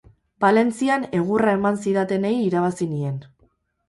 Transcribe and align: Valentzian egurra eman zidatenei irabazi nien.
Valentzian 0.43 1.03
egurra 1.17 1.53
eman 1.57 1.77
zidatenei 1.83 2.31
irabazi 2.47 2.89
nien. 2.95 3.21